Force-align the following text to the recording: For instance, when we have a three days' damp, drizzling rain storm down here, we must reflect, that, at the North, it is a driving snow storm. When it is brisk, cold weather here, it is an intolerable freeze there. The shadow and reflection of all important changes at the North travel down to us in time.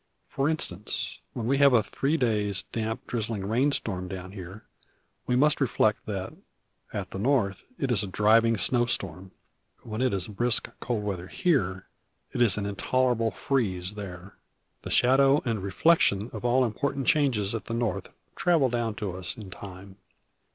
For 0.25 0.49
instance, 0.49 1.19
when 1.33 1.45
we 1.45 1.59
have 1.59 1.73
a 1.73 1.83
three 1.83 2.17
days' 2.17 2.63
damp, 2.71 3.05
drizzling 3.05 3.45
rain 3.47 3.71
storm 3.71 4.07
down 4.07 4.31
here, 4.31 4.63
we 5.27 5.35
must 5.35 5.61
reflect, 5.61 6.07
that, 6.07 6.33
at 6.91 7.11
the 7.11 7.19
North, 7.19 7.65
it 7.77 7.91
is 7.91 8.01
a 8.01 8.07
driving 8.07 8.57
snow 8.57 8.87
storm. 8.87 9.29
When 9.83 10.01
it 10.01 10.11
is 10.11 10.27
brisk, 10.27 10.71
cold 10.79 11.03
weather 11.03 11.27
here, 11.27 11.85
it 12.33 12.41
is 12.41 12.57
an 12.57 12.65
intolerable 12.65 13.29
freeze 13.29 13.93
there. 13.93 14.33
The 14.81 14.89
shadow 14.89 15.43
and 15.45 15.61
reflection 15.61 16.31
of 16.33 16.43
all 16.43 16.65
important 16.65 17.05
changes 17.05 17.53
at 17.53 17.65
the 17.65 17.75
North 17.75 18.09
travel 18.35 18.69
down 18.69 18.95
to 18.95 19.15
us 19.15 19.37
in 19.37 19.51
time. 19.51 19.97